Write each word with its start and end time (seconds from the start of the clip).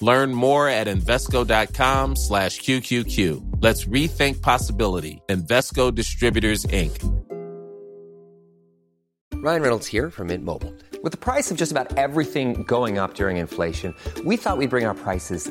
Learn 0.00 0.34
more 0.34 0.68
at 0.68 0.86
Invesco.com 0.86 2.16
slash 2.16 2.60
QQQ. 2.60 3.62
Let's 3.62 3.84
rethink 3.84 4.42
possibility. 4.42 5.22
Invesco 5.28 5.94
Distributors, 5.94 6.66
Inc. 6.66 6.96
Ryan 9.42 9.62
Reynolds 9.62 9.86
here 9.86 10.10
from 10.10 10.26
Mint 10.26 10.44
Mobile. 10.44 10.74
With 11.02 11.12
the 11.12 11.18
price 11.18 11.50
of 11.50 11.56
just 11.56 11.72
about 11.72 11.96
everything 11.96 12.62
going 12.64 12.98
up 12.98 13.14
during 13.14 13.38
inflation, 13.38 13.94
we 14.26 14.36
thought 14.36 14.58
we'd 14.58 14.68
bring 14.68 14.84
our 14.84 14.94
prices 14.94 15.50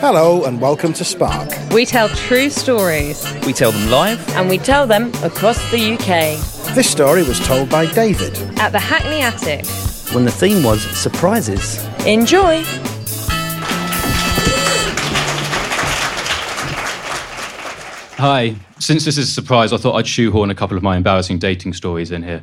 Hello 0.00 0.44
and 0.44 0.60
welcome 0.60 0.92
to 0.94 1.04
Spark. 1.04 1.50
We 1.72 1.84
tell 1.84 2.08
true 2.10 2.48
stories 2.50 3.24
We 3.46 3.52
tell 3.52 3.72
them 3.72 3.90
live. 3.90 4.26
and 4.30 4.48
we 4.48 4.58
tell 4.58 4.86
them 4.86 5.12
across 5.22 5.58
the 5.70 5.92
UK 5.94 6.74
This 6.74 6.90
story 6.90 7.22
was 7.22 7.38
told 7.46 7.68
by 7.68 7.86
David. 7.92 8.36
at 8.58 8.70
the 8.72 8.78
Hackney 8.78 9.20
Attic. 9.22 9.66
When 10.14 10.24
the 10.24 10.30
theme 10.30 10.62
was 10.62 10.82
surprises. 10.96 11.84
Enjoy! 12.06 12.62
Hi. 18.18 18.54
Since 18.78 19.04
this 19.04 19.18
is 19.18 19.28
a 19.28 19.32
surprise, 19.32 19.72
I 19.72 19.76
thought 19.76 19.94
I'd 19.94 20.06
shoehorn 20.06 20.50
a 20.50 20.54
couple 20.54 20.76
of 20.76 20.82
my 20.82 20.96
embarrassing 20.96 21.38
dating 21.38 21.72
stories 21.74 22.10
in 22.10 22.22
here. 22.22 22.42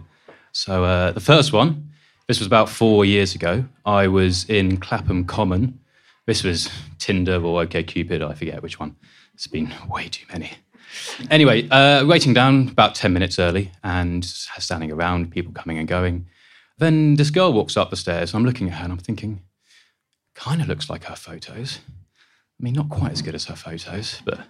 So, 0.51 0.83
uh, 0.83 1.11
the 1.11 1.19
first 1.19 1.51
one, 1.53 1.89
this 2.27 2.39
was 2.39 2.47
about 2.47 2.69
four 2.69 3.05
years 3.05 3.33
ago. 3.35 3.65
I 3.85 4.07
was 4.07 4.45
in 4.49 4.77
Clapham 4.77 5.25
Common. 5.25 5.79
This 6.27 6.43
was 6.43 6.69
Tinder 6.99 7.35
or 7.35 7.63
OkCupid, 7.63 8.21
I 8.21 8.33
forget 8.33 8.61
which 8.61 8.81
one. 8.81 8.97
It's 9.33 9.47
been 9.47 9.73
way 9.89 10.09
too 10.09 10.25
many. 10.29 10.51
Anyway, 11.31 11.69
uh, 11.69 12.05
waiting 12.05 12.33
down 12.33 12.67
about 12.67 12.95
10 12.95 13.13
minutes 13.13 13.39
early 13.39 13.71
and 13.81 14.25
standing 14.25 14.91
around, 14.91 15.31
people 15.31 15.53
coming 15.53 15.77
and 15.77 15.87
going. 15.87 16.27
Then 16.79 17.15
this 17.15 17.29
girl 17.29 17.53
walks 17.53 17.77
up 17.77 17.91
the 17.91 17.95
stairs. 17.95 18.33
I'm 18.33 18.43
looking 18.43 18.67
at 18.67 18.73
her 18.75 18.83
and 18.83 18.91
I'm 18.91 18.99
thinking, 18.99 19.41
kind 20.35 20.61
of 20.61 20.67
looks 20.67 20.89
like 20.89 21.05
her 21.05 21.15
photos. 21.15 21.79
I 22.59 22.63
mean, 22.63 22.73
not 22.73 22.89
quite 22.89 23.13
as 23.13 23.21
good 23.21 23.35
as 23.35 23.45
her 23.45 23.55
photos, 23.55 24.21
but 24.25 24.41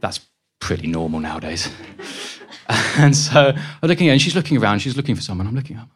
that's 0.00 0.26
pretty 0.58 0.88
normal 0.88 1.20
nowadays. 1.20 1.70
and 2.96 3.16
so 3.16 3.52
I'm 3.80 3.88
looking 3.88 4.08
at 4.08 4.10
her, 4.10 4.14
and 4.14 4.22
she's 4.22 4.34
looking 4.34 4.56
around, 4.56 4.80
she's 4.80 4.96
looking 4.96 5.14
for 5.14 5.22
someone, 5.22 5.46
I'm 5.46 5.54
looking 5.54 5.76
up. 5.76 5.88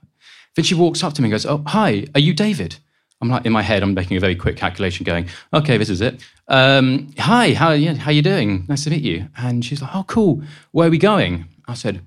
Then 0.55 0.65
she 0.65 0.77
walks 0.77 1.03
up 1.03 1.15
to 1.15 1.23
me 1.23 1.27
and 1.27 1.33
goes, 1.33 1.47
Oh, 1.47 1.65
hi, 1.67 2.07
are 2.15 2.21
you 2.21 2.33
David? 2.33 2.77
I'm 3.21 3.29
like, 3.29 3.47
in 3.47 3.53
my 3.53 3.63
head, 3.63 3.83
I'm 3.83 3.95
making 3.95 4.17
a 4.17 4.21
very 4.21 4.37
quick 4.37 4.57
calculation 4.57 5.05
going, 5.05 5.29
okay, 5.53 5.77
this 5.77 5.91
is 5.91 6.01
it. 6.01 6.23
Um, 6.47 7.13
hi, 7.19 7.53
how, 7.53 7.77
how 7.97 8.11
you 8.11 8.23
doing? 8.23 8.65
Nice 8.69 8.85
to 8.85 8.91
meet 8.91 9.03
you. 9.03 9.29
And 9.37 9.65
she's 9.65 9.83
like, 9.83 9.91
oh, 9.95 10.05
cool. 10.05 10.43
Where 10.71 10.87
are 10.87 10.91
we 10.91 10.99
going? 10.99 11.47
I 11.67 11.75
said, 11.75 12.03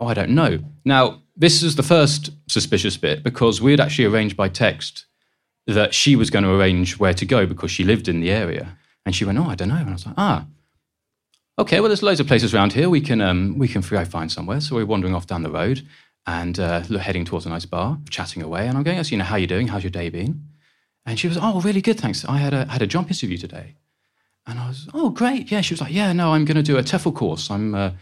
oh, 0.00 0.06
I 0.06 0.14
don't 0.14 0.30
know. 0.30 0.58
Now, 0.84 1.22
this 1.36 1.62
is 1.62 1.76
the 1.76 1.84
first 1.84 2.30
suspicious 2.48 2.96
bit 2.96 3.22
because 3.22 3.60
we 3.62 3.70
had 3.70 3.80
actually 3.80 4.06
arranged 4.06 4.36
by 4.36 4.48
text 4.48 5.06
that 5.66 5.94
she 5.94 6.16
was 6.16 6.30
going 6.30 6.44
to 6.44 6.52
arrange 6.52 6.98
where 6.98 7.14
to 7.14 7.24
go 7.24 7.46
because 7.46 7.70
she 7.70 7.84
lived 7.84 8.08
in 8.08 8.20
the 8.20 8.30
area. 8.30 8.76
And 9.06 9.14
she 9.14 9.24
went, 9.24 9.38
oh, 9.38 9.44
I 9.44 9.54
don't 9.54 9.68
know. 9.68 9.76
And 9.76 9.90
I 9.90 9.92
was 9.92 10.06
like, 10.06 10.14
ah, 10.18 10.46
okay, 11.58 11.78
well, 11.78 11.88
there's 11.88 12.02
loads 12.02 12.20
of 12.20 12.26
places 12.26 12.52
around 12.52 12.72
here. 12.72 12.90
We 12.90 13.00
can, 13.00 13.20
um, 13.20 13.56
we 13.58 13.68
can 13.68 13.82
find 13.82 14.32
somewhere. 14.32 14.60
So 14.60 14.74
we're 14.74 14.86
wandering 14.86 15.14
off 15.14 15.26
down 15.26 15.44
the 15.44 15.50
road 15.50 15.86
and 16.26 16.58
uh, 16.58 16.80
heading 16.80 17.24
towards 17.24 17.46
a 17.46 17.48
nice 17.48 17.64
bar, 17.64 17.98
chatting 18.10 18.42
away. 18.42 18.66
And 18.66 18.76
I'm 18.76 18.82
going, 18.82 19.02
so, 19.02 19.10
you 19.10 19.16
know, 19.16 19.24
how 19.24 19.36
you 19.36 19.46
doing? 19.46 19.68
How's 19.68 19.82
your 19.82 19.90
day 19.90 20.08
been? 20.10 20.48
And 21.06 21.18
she 21.18 21.26
was, 21.26 21.38
oh, 21.40 21.60
really 21.62 21.80
good, 21.80 21.98
thanks. 21.98 22.24
I 22.26 22.36
had 22.36 22.52
a, 22.52 22.66
had 22.66 22.82
a 22.82 22.86
job 22.86 23.08
interview 23.08 23.38
today. 23.38 23.76
And 24.46 24.58
I 24.58 24.68
was, 24.68 24.88
oh, 24.92 25.10
great. 25.10 25.50
Yeah, 25.50 25.62
she 25.62 25.74
was 25.74 25.80
like, 25.80 25.92
yeah, 25.92 26.12
no, 26.12 26.34
I'm 26.34 26.44
going 26.44 26.56
to 26.56 26.62
do 26.62 26.76
a 26.76 26.82
TEFL 26.82 27.14
course. 27.14 27.50
I'm, 27.50 27.74
uh, 27.74 27.92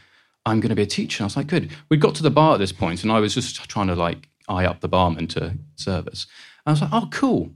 I'm 0.44 0.60
going 0.60 0.70
to 0.70 0.76
be 0.76 0.82
a 0.82 0.86
teacher. 0.86 1.24
I 1.24 1.26
was 1.26 1.36
like, 1.36 1.48
good. 1.48 1.70
We'd 1.88 2.00
got 2.00 2.14
to 2.16 2.22
the 2.22 2.30
bar 2.30 2.54
at 2.54 2.58
this 2.58 2.72
point, 2.72 3.02
and 3.02 3.12
I 3.12 3.20
was 3.20 3.34
just 3.34 3.68
trying 3.68 3.88
to 3.88 3.94
like 3.94 4.28
eye 4.48 4.64
up 4.64 4.80
the 4.80 4.88
barman 4.88 5.26
to 5.28 5.56
service. 5.74 6.26
And 6.64 6.70
I 6.70 6.70
was 6.72 6.80
like, 6.82 6.90
oh, 6.92 7.08
cool. 7.10 7.50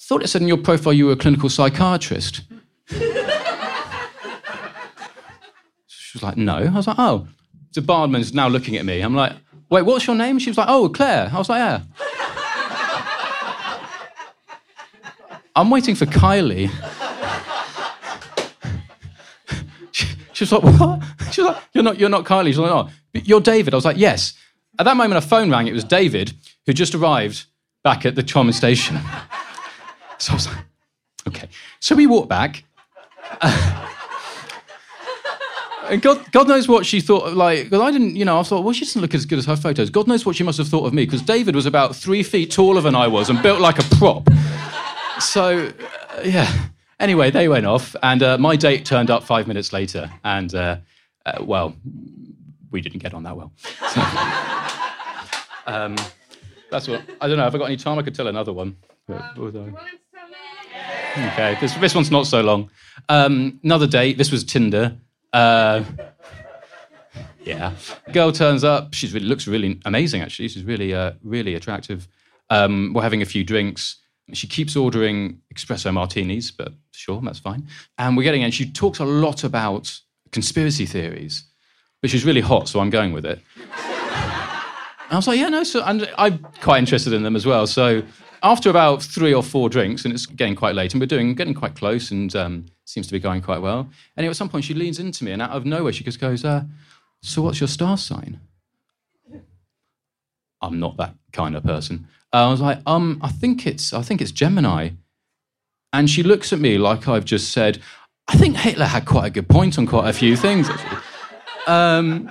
Thought 0.00 0.22
it 0.22 0.28
said 0.28 0.42
in 0.42 0.48
your 0.48 0.56
profile 0.58 0.92
you 0.92 1.06
were 1.06 1.12
a 1.12 1.16
clinical 1.16 1.48
psychiatrist. 1.48 2.42
she 2.86 2.98
was 6.14 6.22
like, 6.22 6.36
no. 6.36 6.56
I 6.56 6.70
was 6.70 6.86
like, 6.86 6.98
oh. 6.98 7.26
The 7.74 7.82
barman's 7.82 8.32
now 8.32 8.48
looking 8.48 8.76
at 8.76 8.84
me. 8.84 9.00
I'm 9.00 9.14
like, 9.14 9.32
wait, 9.68 9.82
what's 9.82 10.06
your 10.06 10.16
name? 10.16 10.38
She 10.38 10.50
was 10.50 10.58
like, 10.58 10.68
oh, 10.68 10.88
Claire. 10.88 11.30
I 11.32 11.38
was 11.38 11.48
like, 11.48 11.58
yeah. 11.58 11.80
I'm 15.56 15.70
waiting 15.70 15.94
for 15.94 16.06
Kylie. 16.06 16.68
she, 19.92 20.06
she 20.32 20.44
was 20.44 20.52
like, 20.52 20.62
what? 20.62 21.02
She 21.32 21.42
was 21.42 21.52
like, 21.52 21.62
you're 21.72 21.82
not, 21.82 21.98
you're 21.98 22.08
not 22.08 22.24
Kylie. 22.24 22.46
She's 22.46 22.58
like, 22.58 22.70
oh, 22.70 22.88
you're 23.12 23.40
David. 23.40 23.74
I 23.74 23.76
was 23.76 23.84
like, 23.84 23.96
yes. 23.96 24.34
At 24.78 24.84
that 24.84 24.96
moment, 24.96 25.18
a 25.18 25.26
phone 25.26 25.50
rang. 25.50 25.66
It 25.66 25.72
was 25.72 25.82
David, 25.82 26.32
who 26.66 26.72
just 26.72 26.94
arrived 26.94 27.46
back 27.82 28.06
at 28.06 28.14
the 28.14 28.22
Charmin 28.22 28.52
station. 28.52 28.98
So 30.18 30.32
I 30.32 30.34
was 30.34 30.46
like, 30.46 30.58
okay. 31.28 31.48
So 31.80 31.96
we 31.96 32.06
walked 32.06 32.28
back. 32.28 32.64
And 35.88 36.00
God, 36.02 36.30
God 36.32 36.48
knows 36.48 36.68
what 36.68 36.86
she 36.86 37.00
thought. 37.00 37.34
Like, 37.34 37.64
because 37.64 37.80
I 37.80 37.90
didn't, 37.90 38.16
you 38.16 38.24
know, 38.24 38.38
I 38.38 38.42
thought, 38.42 38.64
well, 38.64 38.72
she 38.72 38.84
doesn't 38.84 39.00
look 39.00 39.14
as 39.14 39.26
good 39.26 39.38
as 39.38 39.46
her 39.46 39.56
photos. 39.56 39.90
God 39.90 40.06
knows 40.08 40.24
what 40.26 40.36
she 40.36 40.44
must 40.44 40.58
have 40.58 40.68
thought 40.68 40.86
of 40.86 40.92
me, 40.94 41.04
because 41.04 41.22
David 41.22 41.54
was 41.54 41.66
about 41.66 41.94
three 41.96 42.22
feet 42.22 42.50
taller 42.50 42.80
than 42.80 42.94
I 42.94 43.06
was 43.06 43.30
and 43.30 43.42
built 43.42 43.60
like 43.60 43.78
a 43.78 43.84
prop. 43.96 44.28
So, 45.20 45.68
uh, 46.16 46.20
yeah. 46.24 46.52
Anyway, 47.00 47.30
they 47.30 47.48
went 47.48 47.66
off, 47.66 47.94
and 48.02 48.22
uh, 48.22 48.38
my 48.38 48.56
date 48.56 48.84
turned 48.84 49.10
up 49.10 49.24
five 49.24 49.46
minutes 49.46 49.72
later, 49.72 50.10
and 50.24 50.54
uh, 50.54 50.76
uh, 51.26 51.38
well, 51.44 51.74
we 52.70 52.80
didn't 52.80 53.00
get 53.00 53.14
on 53.14 53.24
that 53.24 53.36
well. 53.36 53.52
So, 53.90 54.00
um, 55.66 55.96
that's 56.70 56.88
what 56.88 57.02
I 57.20 57.28
don't 57.28 57.36
know. 57.36 57.44
Have 57.44 57.54
I 57.54 57.58
got 57.58 57.64
any 57.66 57.76
time? 57.76 57.98
I 57.98 58.02
could 58.02 58.14
tell 58.14 58.28
another 58.28 58.52
one. 58.52 58.76
But, 59.06 59.22
although- 59.38 59.72
Okay, 61.16 61.56
this, 61.60 61.72
this 61.74 61.94
one's 61.94 62.10
not 62.10 62.26
so 62.26 62.40
long. 62.40 62.70
Um, 63.08 63.60
another 63.62 63.86
date. 63.86 64.18
This 64.18 64.32
was 64.32 64.42
Tinder. 64.42 64.96
Uh, 65.34 65.82
yeah, 67.42 67.72
girl 68.12 68.30
turns 68.30 68.62
up. 68.62 68.94
She 68.94 69.08
really 69.08 69.26
looks 69.26 69.48
really 69.48 69.80
amazing. 69.84 70.22
Actually, 70.22 70.46
she's 70.48 70.62
really, 70.62 70.94
uh, 70.94 71.12
really 71.24 71.54
attractive. 71.54 72.06
Um, 72.50 72.92
we're 72.94 73.02
having 73.02 73.20
a 73.20 73.26
few 73.26 73.42
drinks. 73.42 73.96
She 74.32 74.46
keeps 74.46 74.76
ordering 74.76 75.40
espresso 75.54 75.92
martinis, 75.92 76.52
but 76.52 76.72
sure, 76.92 77.20
that's 77.20 77.40
fine. 77.40 77.66
And 77.98 78.16
we're 78.16 78.22
getting, 78.22 78.44
and 78.44 78.54
she 78.54 78.70
talks 78.70 79.00
a 79.00 79.04
lot 79.04 79.42
about 79.42 79.98
conspiracy 80.30 80.86
theories, 80.86 81.42
which 82.00 82.14
is 82.14 82.24
really 82.24 82.40
hot. 82.40 82.68
So 82.68 82.78
I'm 82.78 82.90
going 82.90 83.12
with 83.12 83.26
it. 83.26 83.40
I 85.10 85.16
was 85.16 85.26
like, 85.26 85.38
yeah, 85.38 85.48
no, 85.48 85.64
so 85.64 85.82
and 85.84 86.08
I'm 86.16 86.38
quite 86.62 86.78
interested 86.78 87.12
in 87.12 87.24
them 87.24 87.34
as 87.34 87.44
well. 87.44 87.66
So 87.66 88.02
after 88.44 88.70
about 88.70 89.02
three 89.02 89.34
or 89.34 89.42
four 89.42 89.68
drinks, 89.68 90.04
and 90.04 90.14
it's 90.14 90.26
getting 90.26 90.54
quite 90.54 90.76
late, 90.76 90.92
and 90.92 91.00
we're 91.00 91.06
doing 91.06 91.34
getting 91.34 91.54
quite 91.54 91.74
close, 91.74 92.12
and 92.12 92.34
um, 92.36 92.66
seems 92.84 93.06
to 93.08 93.12
be 93.12 93.18
going 93.18 93.42
quite 93.42 93.60
well. 93.60 93.88
And 94.16 94.24
at 94.24 94.36
some 94.36 94.48
point, 94.48 94.64
she 94.64 94.74
leans 94.74 95.00
into 95.00 95.24
me, 95.24 95.32
and 95.32 95.42
out 95.42 95.50
of 95.50 95.64
nowhere, 95.64 95.92
she 95.92 96.04
just 96.04 96.20
goes, 96.20 96.44
uh, 96.44 96.62
"So, 97.22 97.42
what's 97.42 97.60
your 97.60 97.68
star 97.68 97.98
sign?" 97.98 98.38
I'm 100.62 100.80
not 100.80 100.96
that 100.96 101.14
kind 101.32 101.56
of 101.56 101.62
person. 101.62 102.06
Uh, 102.32 102.48
I 102.48 102.50
was 102.50 102.60
like, 102.60 102.80
um, 102.86 103.20
I 103.22 103.28
think 103.28 103.66
it's, 103.66 103.92
I 103.92 104.00
think 104.00 104.22
it's 104.22 104.32
Gemini. 104.32 104.90
And 105.92 106.08
she 106.08 106.22
looks 106.22 106.52
at 106.52 106.58
me 106.58 106.78
like 106.78 107.06
I've 107.06 107.26
just 107.26 107.52
said, 107.52 107.80
I 108.28 108.36
think 108.36 108.56
Hitler 108.56 108.86
had 108.86 109.04
quite 109.04 109.26
a 109.26 109.30
good 109.30 109.48
point 109.48 109.78
on 109.78 109.86
quite 109.86 110.08
a 110.08 110.12
few 110.12 110.36
things. 110.36 110.68
Um, 111.66 112.30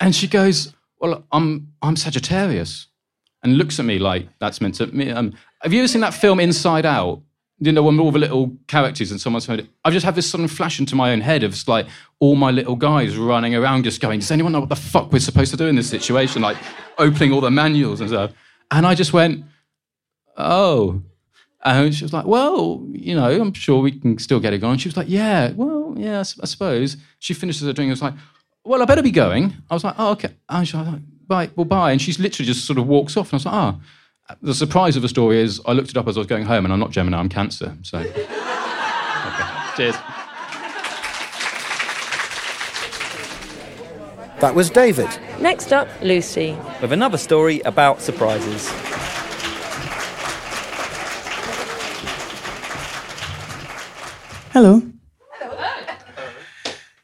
and 0.00 0.12
she 0.12 0.26
goes, 0.26 0.74
Well, 0.98 1.24
I'm, 1.30 1.72
I'm 1.82 1.94
Sagittarius. 1.94 2.88
And 3.44 3.56
looks 3.56 3.78
at 3.78 3.84
me 3.84 4.00
like 4.00 4.28
that's 4.40 4.60
meant 4.60 4.74
to 4.76 4.88
me. 4.88 5.10
Um, 5.10 5.34
have 5.62 5.72
you 5.72 5.80
ever 5.80 5.88
seen 5.88 6.00
that 6.00 6.14
film 6.14 6.40
Inside 6.40 6.86
Out? 6.86 7.22
you 7.64 7.70
know, 7.70 7.84
when 7.84 8.00
all 8.00 8.10
the 8.10 8.18
little 8.18 8.56
characters 8.66 9.12
and 9.12 9.20
someone's 9.20 9.46
heard 9.46 9.60
it, 9.60 9.68
I've 9.84 9.92
just 9.92 10.04
had 10.04 10.16
this 10.16 10.28
sudden 10.28 10.48
flash 10.48 10.80
into 10.80 10.96
my 10.96 11.12
own 11.12 11.20
head 11.20 11.44
of 11.44 11.56
like 11.68 11.86
all 12.18 12.34
my 12.34 12.50
little 12.50 12.74
guys 12.74 13.16
running 13.16 13.54
around 13.54 13.84
just 13.84 14.00
going, 14.00 14.18
does 14.18 14.32
anyone 14.32 14.50
know 14.50 14.58
what 14.58 14.68
the 14.68 14.74
fuck 14.74 15.12
we're 15.12 15.20
supposed 15.20 15.52
to 15.52 15.56
do 15.56 15.66
in 15.66 15.76
this 15.76 15.88
situation? 15.88 16.42
Like 16.42 16.56
opening 16.98 17.32
all 17.32 17.40
the 17.40 17.52
manuals 17.52 18.00
and 18.00 18.10
stuff. 18.10 18.32
And 18.72 18.84
I 18.84 18.96
just 18.96 19.12
went, 19.12 19.44
oh. 20.36 21.02
And 21.64 21.94
she 21.94 22.02
was 22.02 22.12
like, 22.12 22.26
well, 22.26 22.84
you 22.90 23.14
know, 23.14 23.30
I'm 23.30 23.52
sure 23.52 23.80
we 23.80 23.92
can 23.92 24.18
still 24.18 24.40
get 24.40 24.52
it 24.52 24.58
going. 24.58 24.78
She 24.78 24.88
was 24.88 24.96
like, 24.96 25.08
yeah, 25.08 25.52
well, 25.52 25.94
yeah, 25.96 26.18
I 26.18 26.46
suppose. 26.46 26.96
She 27.20 27.32
finishes 27.32 27.62
her 27.62 27.72
drink 27.72 27.86
and 27.86 27.92
was 27.92 28.02
like, 28.02 28.14
well, 28.64 28.82
I 28.82 28.86
better 28.86 29.04
be 29.04 29.12
going. 29.12 29.54
I 29.70 29.74
was 29.74 29.84
like, 29.84 29.94
oh, 29.98 30.10
okay. 30.12 30.34
And 30.48 30.66
she 30.66 30.76
was 30.76 30.88
like, 30.88 31.00
bye, 31.28 31.50
well, 31.54 31.64
bye. 31.64 31.92
And 31.92 32.02
she's 32.02 32.18
literally 32.18 32.48
just 32.48 32.64
sort 32.64 32.80
of 32.80 32.88
walks 32.88 33.16
off. 33.16 33.28
And 33.28 33.34
I 33.34 33.36
was 33.36 33.46
like, 33.46 33.54
ah. 33.54 33.80
The 34.40 34.54
surprise 34.54 34.96
of 34.96 35.02
the 35.02 35.08
story 35.08 35.40
is 35.40 35.60
I 35.66 35.72
looked 35.72 35.90
it 35.90 35.96
up 35.96 36.08
as 36.08 36.16
I 36.16 36.20
was 36.20 36.26
going 36.26 36.44
home 36.44 36.64
and 36.64 36.72
I'm 36.72 36.80
not 36.80 36.90
Gemini, 36.90 37.18
I'm 37.18 37.28
Cancer. 37.28 37.76
So, 37.82 37.98
okay. 37.98 38.12
cheers. 39.76 39.96
That 44.40 44.54
was 44.54 44.70
David. 44.70 45.08
Next 45.40 45.72
up, 45.72 45.88
Lucy. 46.02 46.56
With 46.80 46.92
another 46.92 47.18
story 47.18 47.60
about 47.60 48.00
surprises. 48.00 48.68
Hello. 54.52 54.82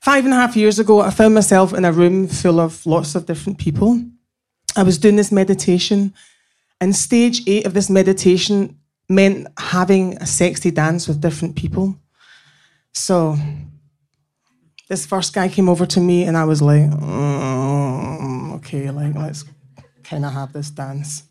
Five 0.01 0.25
and 0.25 0.35
a 0.35 0.37
half 0.37 0.57
years 0.57 0.79
ago, 0.79 1.01
I 1.01 1.11
found 1.11 1.35
myself 1.35 1.73
in 1.73 1.85
a 1.85 1.93
room 1.93 2.27
full 2.27 2.61
of 2.61 2.85
lots 2.87 3.15
of 3.15 3.27
different 3.27 3.59
people. 3.59 4.03
I 4.75 4.83
was 4.83 4.99
doing 4.99 5.17
this 5.17 5.31
meditation, 5.31 6.15
and 6.81 6.95
stage 6.95 7.47
eight 7.47 7.67
of 7.67 7.75
this 7.75 7.91
meditation 7.91 8.79
meant 9.09 9.49
having 9.59 10.17
a 10.19 10.27
sexy 10.27 10.71
dance 10.71 11.09
with 11.09 11.21
different 11.21 11.57
people. 11.57 11.97
So, 12.93 13.37
this 14.89 15.07
first 15.07 15.35
guy 15.35 15.49
came 15.49 15.69
over 15.69 15.87
to 15.87 16.01
me, 16.01 16.25
and 16.25 16.37
I 16.37 16.45
was 16.45 16.63
like, 16.63 16.91
"Mm, 16.91 18.55
okay, 18.57 18.91
like, 18.91 19.15
let's 19.15 19.45
kind 20.03 20.25
of 20.25 20.33
have 20.33 20.53
this 20.53 20.71
dance. 20.71 21.25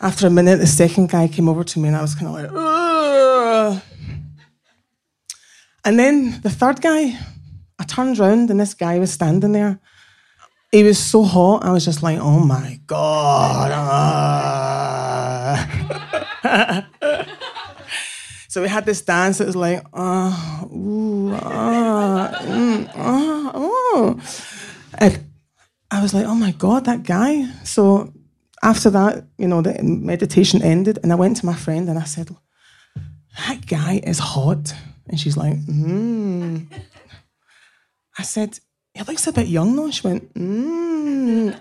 After 0.00 0.26
a 0.26 0.30
minute, 0.30 0.58
the 0.58 0.66
second 0.66 1.10
guy 1.10 1.28
came 1.28 1.48
over 1.48 1.64
to 1.64 1.78
me, 1.78 1.88
and 1.88 1.96
I 1.96 2.02
was 2.02 2.14
kind 2.14 2.28
of 2.28 2.34
like, 2.34 2.50
"Ugh." 2.52 3.82
And 5.84 5.98
then 5.98 6.40
the 6.42 6.50
third 6.50 6.80
guy, 6.80 7.18
I 7.78 7.84
turned 7.84 8.18
around 8.20 8.50
and 8.50 8.60
this 8.60 8.74
guy 8.74 8.98
was 8.98 9.12
standing 9.12 9.52
there. 9.52 9.80
He 10.70 10.84
was 10.84 10.98
so 10.98 11.24
hot, 11.24 11.64
I 11.64 11.72
was 11.72 11.84
just 11.84 12.02
like, 12.02 12.18
oh 12.20 12.38
my 12.38 12.80
God. 12.86 13.72
ah." 13.72 15.00
so 18.48 18.62
we 18.62 18.68
had 18.68 18.86
this 18.86 19.02
dance 19.02 19.38
that 19.38 19.46
was 19.46 19.56
like, 19.56 19.84
ah, 19.92 20.64
ooh, 20.66 21.32
ah, 21.34 22.30
mm, 22.42 22.88
ah, 22.94 23.50
oh. 23.54 24.20
And 24.98 25.24
I 25.90 26.02
was 26.02 26.14
like, 26.14 26.26
oh 26.26 26.34
my 26.34 26.52
God, 26.52 26.84
that 26.84 27.02
guy. 27.02 27.46
So 27.64 28.12
after 28.62 28.90
that, 28.90 29.26
you 29.38 29.48
know, 29.48 29.62
the 29.62 29.82
meditation 29.82 30.62
ended, 30.62 30.98
and 31.02 31.12
I 31.12 31.16
went 31.16 31.36
to 31.38 31.46
my 31.46 31.54
friend 31.54 31.88
and 31.88 31.98
I 31.98 32.04
said, 32.04 32.30
that 33.46 33.66
guy 33.66 34.00
is 34.04 34.18
hot. 34.18 34.72
And 35.08 35.18
she's 35.18 35.36
like, 35.36 35.56
mm. 35.56 36.66
I 38.18 38.22
said, 38.22 38.60
he 38.94 39.02
looks 39.02 39.26
a 39.26 39.32
bit 39.32 39.48
young 39.48 39.76
though. 39.76 39.90
She 39.90 40.06
went, 40.06 40.32
mm. 40.34 41.58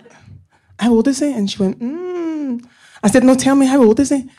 How 0.80 0.92
old 0.92 1.08
is 1.08 1.20
he? 1.20 1.34
And 1.34 1.50
she 1.50 1.62
went, 1.62 1.80
mm. 1.80 2.66
I 3.04 3.10
said, 3.10 3.24
no, 3.24 3.36
tell 3.36 3.56
me, 3.56 3.66
how 3.66 3.82
old 3.82 4.00
is 4.00 4.10
he? 4.10 4.30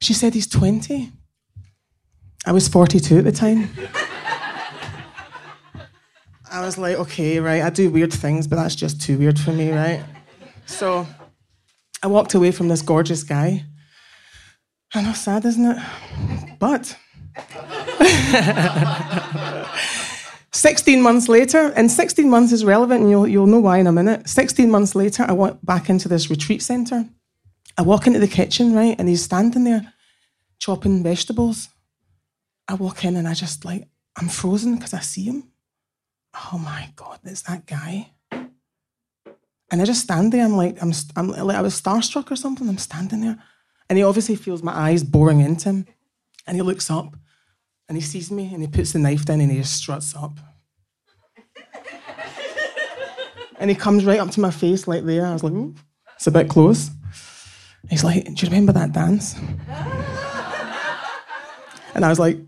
She 0.00 0.14
said, 0.14 0.34
he's 0.34 0.46
20. 0.46 1.10
I 2.44 2.52
was 2.52 2.68
42 2.68 3.18
at 3.18 3.24
the 3.24 3.32
time. 3.32 3.70
I 6.50 6.60
was 6.60 6.76
like, 6.76 6.96
okay, 6.96 7.40
right, 7.40 7.62
I 7.62 7.70
do 7.70 7.90
weird 7.90 8.12
things, 8.12 8.46
but 8.46 8.56
that's 8.56 8.74
just 8.74 9.00
too 9.00 9.16
weird 9.16 9.38
for 9.38 9.52
me, 9.52 9.72
right? 9.72 10.04
So 10.66 11.06
I 12.02 12.08
walked 12.08 12.34
away 12.34 12.50
from 12.50 12.68
this 12.68 12.82
gorgeous 12.82 13.22
guy. 13.22 13.64
I 14.94 15.02
know, 15.02 15.14
sad, 15.14 15.46
isn't 15.46 15.64
it? 15.64 15.78
But 16.58 16.96
16 20.54 21.00
months 21.00 21.28
later, 21.28 21.72
and 21.76 21.90
16 21.90 22.28
months 22.28 22.52
is 22.52 22.64
relevant, 22.64 23.02
and 23.02 23.10
you'll, 23.10 23.26
you'll 23.26 23.46
know 23.46 23.60
why 23.60 23.78
in 23.78 23.86
a 23.86 23.92
minute. 23.92 24.28
16 24.28 24.70
months 24.70 24.94
later, 24.94 25.24
I 25.26 25.32
went 25.32 25.64
back 25.64 25.88
into 25.88 26.08
this 26.08 26.28
retreat 26.28 26.62
center. 26.62 27.08
I 27.78 27.82
walk 27.82 28.06
into 28.06 28.18
the 28.18 28.28
kitchen, 28.28 28.74
right, 28.74 28.94
and 28.98 29.08
he's 29.08 29.22
standing 29.22 29.64
there 29.64 29.92
chopping 30.58 31.02
vegetables. 31.02 31.68
I 32.68 32.74
walk 32.74 33.04
in 33.04 33.16
and 33.16 33.26
I 33.26 33.34
just 33.34 33.64
like, 33.64 33.88
I'm 34.16 34.28
frozen 34.28 34.76
because 34.76 34.94
I 34.94 35.00
see 35.00 35.24
him. 35.24 35.50
Oh 36.52 36.58
my 36.58 36.90
God, 36.96 37.18
it's 37.24 37.42
that 37.42 37.66
guy. 37.66 38.10
And 38.30 39.80
I 39.80 39.84
just 39.84 40.02
stand 40.02 40.32
there. 40.32 40.44
I'm 40.44 40.56
like, 40.56 40.80
I'm, 40.82 40.92
I'm 41.16 41.28
like, 41.28 41.56
I 41.56 41.62
was 41.62 41.80
starstruck 41.80 42.30
or 42.30 42.36
something. 42.36 42.68
I'm 42.68 42.78
standing 42.78 43.22
there. 43.22 43.42
And 43.88 43.98
he 43.98 44.04
obviously 44.04 44.36
feels 44.36 44.62
my 44.62 44.72
eyes 44.72 45.02
boring 45.02 45.40
into 45.40 45.70
him. 45.70 45.86
And 46.46 46.56
he 46.56 46.62
looks 46.62 46.90
up 46.90 47.16
and 47.92 48.00
he 48.00 48.08
sees 48.08 48.30
me 48.30 48.48
and 48.54 48.62
he 48.62 48.68
puts 48.68 48.94
the 48.94 48.98
knife 48.98 49.26
down 49.26 49.42
and 49.42 49.52
he 49.52 49.58
just 49.58 49.74
struts 49.74 50.16
up. 50.16 50.38
and 53.58 53.68
he 53.68 53.76
comes 53.76 54.06
right 54.06 54.18
up 54.18 54.30
to 54.30 54.40
my 54.40 54.50
face 54.50 54.88
like 54.88 55.04
there. 55.04 55.26
I 55.26 55.34
was 55.34 55.44
like, 55.44 55.52
Ooh, 55.52 55.74
it's 56.16 56.26
a 56.26 56.30
bit 56.30 56.48
close. 56.48 56.88
He's 57.90 58.02
like, 58.02 58.24
Do 58.24 58.30
you 58.30 58.48
remember 58.50 58.72
that 58.72 58.92
dance? 58.92 59.34
and 61.94 62.02
I 62.02 62.08
was 62.08 62.18
like, 62.18 62.38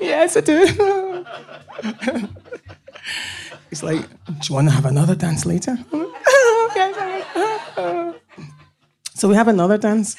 Yes, 0.00 0.36
I 0.36 0.40
do. 0.40 1.24
He's 3.70 3.84
like, 3.84 4.00
Do 4.26 4.34
you 4.48 4.54
want 4.56 4.68
to 4.70 4.74
have 4.74 4.86
another 4.86 5.14
dance 5.14 5.46
later? 5.46 5.78
Okay. 6.76 7.22
So 9.14 9.28
we 9.28 9.34
have 9.36 9.46
another 9.48 9.78
dance. 9.78 10.16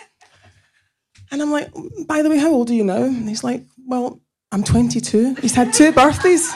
I'm 1.48 1.54
like, 1.54 1.72
by 2.06 2.22
the 2.22 2.30
way, 2.30 2.38
how 2.38 2.52
old 2.52 2.70
are 2.70 2.74
you 2.74 2.84
now? 2.84 3.04
And 3.04 3.28
he's 3.28 3.44
like, 3.44 3.64
well, 3.86 4.20
I'm 4.52 4.64
22. 4.66 5.36
He's 5.36 5.56
had 5.56 5.74
two 5.74 5.94
birthdays. 5.94 6.54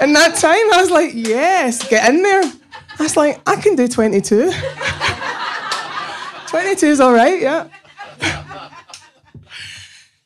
In 0.00 0.14
that 0.14 0.36
time, 0.36 0.72
I 0.72 0.78
was 0.80 0.90
like, 0.90 1.12
yes, 1.14 1.86
get 1.86 2.08
in 2.08 2.22
there. 2.22 2.44
I 2.98 3.02
was 3.02 3.16
like, 3.16 3.46
I 3.46 3.56
can 3.56 3.76
do 3.76 3.86
22. 3.86 4.52
22 6.48 6.86
is 6.86 7.00
all 7.00 7.12
right, 7.12 7.40
yeah. 7.42 7.68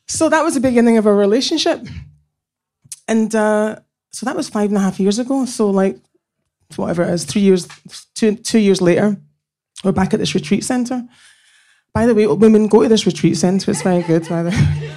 so 0.07 0.29
that 0.29 0.45
was 0.45 0.55
the 0.55 0.61
beginning 0.61 0.99
of 0.99 1.07
a 1.07 1.13
relationship. 1.13 1.85
And 3.09 3.35
uh, 3.35 3.81
so 4.13 4.25
that 4.27 4.37
was 4.37 4.49
five 4.49 4.71
and 4.71 4.77
a 4.77 4.81
half 4.81 5.01
years 5.01 5.19
ago. 5.19 5.47
So, 5.47 5.71
like, 5.71 5.99
whatever 6.77 7.03
it 7.03 7.11
is, 7.11 7.25
three 7.25 7.43
years, 7.43 7.67
two, 8.15 8.37
two 8.37 8.61
years 8.61 8.81
later, 8.81 9.17
we're 9.83 9.93
back 9.93 10.15
at 10.15 10.21
this 10.21 10.35
retreat 10.35 10.63
center. 10.63 11.03
By 11.93 12.07
the 12.07 12.15
way, 12.15 12.27
women 12.27 12.69
go 12.69 12.83
to 12.83 12.89
this 12.89 13.07
retreat 13.07 13.37
centre. 13.37 13.71
It's 13.71 13.83
very 13.83 14.03
good, 14.03 14.29
by 14.29 14.43
the 14.45 14.51
way. 14.51 14.89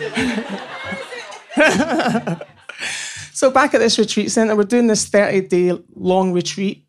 so 3.34 3.50
back 3.52 3.74
at 3.74 3.80
this 3.80 3.98
retreat 3.98 4.32
centre, 4.32 4.56
we're 4.56 4.64
doing 4.64 4.88
this 4.88 5.06
30 5.08 5.48
day 5.48 5.80
long 5.96 6.34
retreat, 6.34 6.86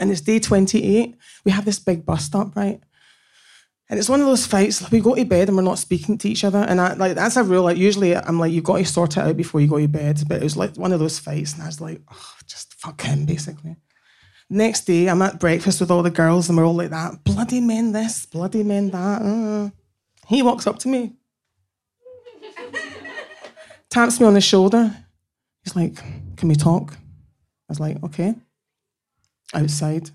and 0.00 0.10
it's 0.10 0.20
day 0.20 0.38
28. 0.38 1.16
We 1.44 1.52
have 1.52 1.64
this 1.64 1.78
big 1.78 2.06
bus 2.06 2.24
stop, 2.24 2.56
right? 2.56 2.80
And 3.88 3.98
it's 3.98 4.08
one 4.08 4.20
of 4.20 4.26
those 4.26 4.46
fights. 4.46 4.90
We 4.90 5.00
go 5.00 5.14
to 5.14 5.24
bed 5.24 5.48
and 5.48 5.56
we're 5.56 5.62
not 5.62 5.78
speaking 5.78 6.16
to 6.18 6.28
each 6.28 6.44
other, 6.44 6.60
and 6.60 6.80
I, 6.80 6.94
like 6.94 7.14
that's 7.14 7.36
a 7.36 7.42
rule. 7.42 7.64
Like 7.64 7.76
usually, 7.76 8.16
I'm 8.16 8.38
like, 8.38 8.52
you've 8.52 8.64
got 8.64 8.78
to 8.78 8.86
sort 8.86 9.18
it 9.18 9.20
out 9.20 9.36
before 9.36 9.60
you 9.60 9.66
go 9.66 9.78
to 9.78 9.86
bed. 9.86 10.22
But 10.26 10.38
it 10.38 10.44
was 10.44 10.56
like 10.56 10.76
one 10.76 10.92
of 10.92 11.00
those 11.00 11.18
fights, 11.18 11.52
and 11.52 11.62
I 11.62 11.66
was 11.66 11.80
like, 11.80 12.00
oh, 12.10 12.34
just 12.46 12.72
fuck 12.74 13.02
him, 13.02 13.26
basically. 13.26 13.76
Next 14.52 14.84
day, 14.84 15.06
I'm 15.06 15.22
at 15.22 15.40
breakfast 15.40 15.80
with 15.80 15.90
all 15.90 16.02
the 16.02 16.10
girls, 16.10 16.50
and 16.50 16.58
we're 16.58 16.66
all 16.66 16.74
like 16.74 16.90
that. 16.90 17.24
Bloody 17.24 17.58
men, 17.58 17.92
this, 17.92 18.26
bloody 18.26 18.62
men, 18.62 18.90
that. 18.90 19.22
Uh. 19.22 19.70
He 20.28 20.42
walks 20.42 20.66
up 20.66 20.78
to 20.80 20.88
me, 20.88 21.14
taps 23.88 24.20
me 24.20 24.26
on 24.26 24.34
the 24.34 24.42
shoulder. 24.42 24.94
He's 25.64 25.74
like, 25.74 25.94
Can 26.36 26.50
we 26.50 26.54
talk? 26.54 26.92
I 26.92 27.70
was 27.70 27.80
like, 27.80 28.02
Okay. 28.04 28.34
Outside. 29.54 30.10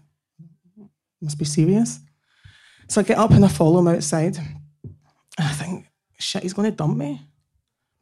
Must 1.20 1.40
be 1.40 1.46
serious. 1.46 2.00
So 2.90 3.02
I 3.02 3.06
get 3.06 3.18
up 3.18 3.32
and 3.32 3.44
I 3.44 3.48
follow 3.48 3.80
him 3.80 3.88
outside. 3.88 4.38
And 4.38 5.48
I 5.48 5.52
think, 5.52 5.88
shit, 6.20 6.44
he's 6.44 6.54
going 6.54 6.70
to 6.70 6.78
dump 6.78 6.96
me. 6.96 7.24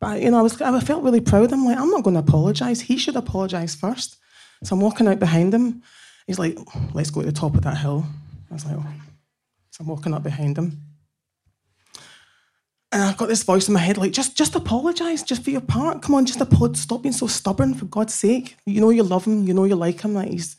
But, 0.02 0.22
you 0.22 0.32
know, 0.32 0.40
I, 0.40 0.42
was, 0.42 0.62
I 0.62 0.78
felt 0.82 1.04
really 1.04 1.22
proud. 1.22 1.54
I'm 1.54 1.64
like, 1.64 1.78
I'm 1.78 1.92
not 1.92 2.04
going 2.04 2.16
to 2.16 2.20
apologise. 2.20 2.82
He 2.82 2.98
should 2.98 3.16
apologise 3.16 3.74
first. 3.74 4.18
So 4.66 4.76
I'm 4.76 4.82
walking 4.82 5.08
out 5.08 5.20
behind 5.20 5.54
him. 5.54 5.82
He's 6.28 6.40
like, 6.40 6.58
let's 6.94 7.12
go 7.12 7.22
to 7.22 7.28
the 7.28 7.32
top 7.32 7.56
of 7.56 7.62
that 7.62 7.78
hill. 7.78 8.06
I 8.50 8.54
was 8.54 8.66
like, 8.66 8.76
oh. 8.78 8.86
So 9.72 9.82
I'm 9.82 9.88
walking 9.88 10.14
up 10.14 10.24
behind 10.24 10.58
him. 10.58 10.82
And 12.92 13.04
I've 13.04 13.18
got 13.18 13.28
this 13.28 13.44
voice 13.44 13.68
in 13.68 13.74
my 13.74 13.82
head 13.82 13.98
like, 13.98 14.14
just 14.14 14.38
just 14.38 14.56
apologise, 14.56 15.22
just 15.22 15.44
for 15.44 15.50
your 15.50 15.62
part. 15.62 16.02
Come 16.02 16.16
on, 16.16 16.26
just 16.26 16.40
apologize. 16.40 16.82
Stop 16.82 17.02
being 17.02 17.14
so 17.14 17.28
stubborn, 17.28 17.74
for 17.74 17.86
God's 17.86 18.14
sake. 18.14 18.56
You 18.66 18.80
know 18.80 18.90
you 18.90 19.04
love 19.04 19.26
him, 19.26 19.46
you 19.46 19.54
know 19.54 19.66
you 19.66 19.76
like 19.76 20.02
him. 20.02 20.14
Like 20.14 20.30
he's 20.30 20.56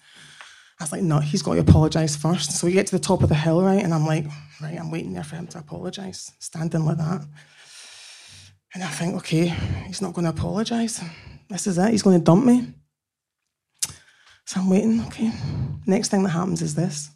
I 0.78 0.85
was 0.85 0.92
like, 0.92 1.02
no, 1.02 1.20
he's 1.20 1.40
got 1.42 1.54
to 1.54 1.61
apologise 1.61 2.16
first. 2.16 2.52
So 2.52 2.66
we 2.66 2.75
get 2.75 2.87
to 2.88 2.96
the 2.96 3.02
top 3.02 3.23
of 3.23 3.30
the 3.30 3.35
hill, 3.35 3.62
right? 3.62 3.82
And 3.82 3.94
I'm 3.94 4.04
like, 4.04 4.26
right, 4.61 4.78
I'm 4.78 4.90
waiting 4.90 5.14
there 5.14 5.25
for 5.25 5.37
him 5.37 5.46
to 5.49 5.58
apologise, 5.58 6.32
standing 6.38 6.85
like 6.85 6.99
that. 6.99 7.23
And 8.75 8.85
I 8.85 8.88
think, 8.88 9.14
okay, 9.16 9.46
he's 9.87 10.02
not 10.02 10.12
going 10.12 10.25
to 10.25 10.30
apologise. 10.30 11.02
This 11.49 11.66
is 11.66 11.78
it. 11.78 11.92
He's 11.92 12.02
going 12.02 12.18
to 12.18 12.25
dump 12.25 12.44
me. 12.44 12.75
So 14.46 14.60
I'm 14.60 14.70
waiting, 14.70 15.00
okay. 15.06 15.32
Next 15.86 16.08
thing 16.08 16.22
that 16.22 16.30
happens 16.30 16.62
is 16.62 16.76
this. 16.76 17.10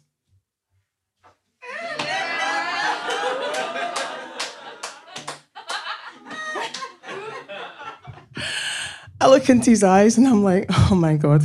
I 9.21 9.29
look 9.29 9.49
into 9.49 9.69
his 9.69 9.83
eyes 9.83 10.17
and 10.17 10.27
I'm 10.27 10.43
like, 10.43 10.65
oh 10.69 10.95
my 10.95 11.15
God, 11.15 11.41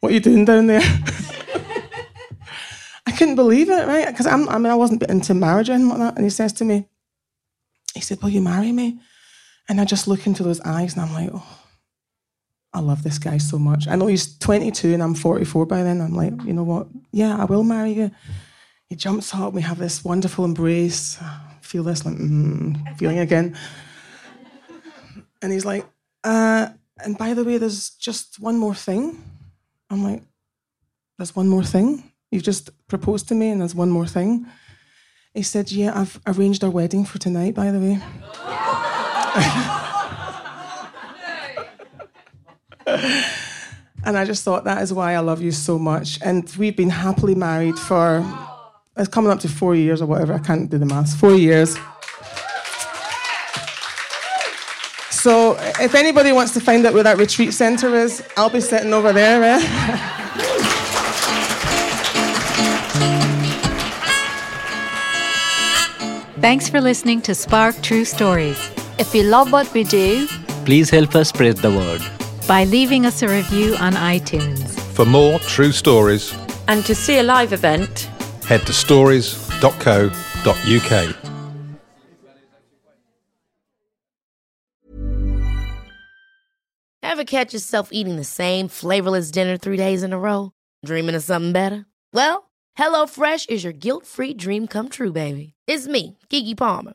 what 0.00 0.10
are 0.10 0.14
you 0.14 0.20
doing 0.20 0.44
down 0.44 0.66
there? 0.66 0.80
I 3.06 3.12
couldn't 3.12 3.36
believe 3.36 3.70
it, 3.70 3.86
right? 3.86 4.08
Because 4.08 4.26
I 4.26 4.36
mean, 4.36 4.66
I 4.66 4.74
wasn't 4.74 5.04
into 5.04 5.34
marriage 5.34 5.68
or 5.68 5.74
anything 5.74 5.90
like 5.90 5.98
that. 5.98 6.16
And 6.16 6.24
he 6.24 6.30
says 6.30 6.52
to 6.54 6.64
me, 6.64 6.88
he 7.94 8.00
said, 8.00 8.20
will 8.22 8.30
you 8.30 8.40
marry 8.40 8.72
me? 8.72 8.98
And 9.68 9.80
I 9.80 9.84
just 9.84 10.08
look 10.08 10.26
into 10.26 10.42
those 10.42 10.60
eyes 10.62 10.96
and 10.96 11.02
I'm 11.02 11.12
like, 11.12 11.30
oh, 11.32 11.65
I 12.76 12.80
love 12.80 13.02
this 13.02 13.18
guy 13.18 13.38
so 13.38 13.58
much. 13.58 13.88
I 13.88 13.96
know 13.96 14.06
he's 14.06 14.36
22 14.36 14.92
and 14.92 15.02
I'm 15.02 15.14
44 15.14 15.64
by 15.64 15.82
then. 15.82 16.02
I'm 16.02 16.14
like, 16.14 16.34
you 16.44 16.52
know 16.52 16.62
what? 16.62 16.88
Yeah, 17.10 17.34
I 17.34 17.46
will 17.46 17.64
marry 17.64 17.92
you. 17.92 18.10
He 18.90 18.96
jumps 18.96 19.34
up. 19.34 19.54
We 19.54 19.62
have 19.62 19.78
this 19.78 20.04
wonderful 20.04 20.44
embrace. 20.44 21.18
feel 21.62 21.82
this 21.82 22.04
like 22.04 22.16
mm, 22.16 22.98
feeling 22.98 23.18
again. 23.18 23.56
And 25.40 25.52
he's 25.52 25.64
like, 25.64 25.86
uh, 26.22 26.68
and 27.02 27.16
by 27.16 27.32
the 27.32 27.44
way, 27.44 27.56
there's 27.56 27.90
just 27.90 28.38
one 28.40 28.58
more 28.58 28.74
thing. 28.74 29.24
I'm 29.88 30.04
like, 30.04 30.22
there's 31.16 31.34
one 31.34 31.48
more 31.48 31.64
thing. 31.64 32.12
You've 32.30 32.42
just 32.42 32.68
proposed 32.88 33.28
to 33.28 33.34
me, 33.34 33.48
and 33.48 33.62
there's 33.62 33.74
one 33.74 33.90
more 33.90 34.06
thing. 34.06 34.46
He 35.32 35.42
said, 35.42 35.72
yeah, 35.72 35.98
I've 35.98 36.20
arranged 36.26 36.62
our 36.62 36.70
wedding 36.70 37.06
for 37.06 37.18
tonight. 37.18 37.54
By 37.54 37.70
the 37.70 37.78
way. 37.78 38.02
and 44.04 44.16
I 44.16 44.24
just 44.24 44.44
thought 44.44 44.64
that 44.64 44.82
is 44.82 44.92
why 44.92 45.14
I 45.14 45.20
love 45.20 45.42
you 45.42 45.52
so 45.52 45.78
much. 45.78 46.18
And 46.22 46.48
we've 46.56 46.76
been 46.76 46.90
happily 46.90 47.34
married 47.34 47.78
for 47.78 48.24
it's 48.96 49.08
coming 49.08 49.30
up 49.30 49.40
to 49.40 49.48
four 49.48 49.74
years 49.74 50.00
or 50.00 50.06
whatever. 50.06 50.32
I 50.32 50.38
can't 50.38 50.70
do 50.70 50.78
the 50.78 50.86
maths. 50.86 51.14
Four 51.14 51.34
years. 51.34 51.76
So 55.10 55.56
if 55.80 55.94
anybody 55.94 56.32
wants 56.32 56.52
to 56.54 56.60
find 56.60 56.86
out 56.86 56.94
where 56.94 57.02
that 57.02 57.18
retreat 57.18 57.52
centre 57.52 57.94
is, 57.94 58.22
I'll 58.36 58.48
be 58.48 58.60
sitting 58.60 58.94
over 58.94 59.12
there. 59.12 59.42
Eh? 59.42 59.58
Thanks 66.40 66.68
for 66.68 66.80
listening 66.80 67.22
to 67.22 67.34
Spark 67.34 67.82
True 67.82 68.04
Stories. 68.04 68.70
If 68.98 69.14
you 69.14 69.24
love 69.24 69.50
what 69.50 69.72
we 69.74 69.82
do, 69.82 70.28
please 70.64 70.90
help 70.90 71.16
us 71.16 71.30
spread 71.30 71.56
the 71.56 71.70
word 71.70 72.15
by 72.46 72.64
leaving 72.64 73.06
us 73.06 73.22
a 73.22 73.28
review 73.28 73.76
on 73.76 73.94
iTunes. 73.94 74.78
For 74.94 75.04
more 75.04 75.38
true 75.40 75.72
stories 75.72 76.34
and 76.68 76.84
to 76.86 76.94
see 76.94 77.18
a 77.18 77.22
live 77.22 77.52
event, 77.52 78.08
head 78.46 78.62
to 78.62 78.72
stories.co.uk. 78.72 81.16
Ever 87.02 87.24
catch 87.24 87.54
yourself 87.54 87.90
eating 87.92 88.16
the 88.16 88.24
same 88.24 88.68
flavorless 88.68 89.30
dinner 89.30 89.56
three 89.56 89.76
days 89.76 90.02
in 90.02 90.12
a 90.12 90.18
row? 90.18 90.52
Dreaming 90.84 91.14
of 91.14 91.22
something 91.22 91.52
better? 91.52 91.86
Well, 92.12 92.50
HelloFresh 92.76 93.48
is 93.48 93.64
your 93.64 93.72
guilt 93.72 94.04
free 94.04 94.34
dream 94.34 94.66
come 94.66 94.88
true, 94.88 95.12
baby. 95.12 95.54
It's 95.66 95.86
me, 95.86 96.18
Keke 96.28 96.56
Palmer. 96.56 96.94